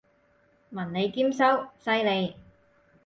[0.71, 2.33] 文理兼修，犀利！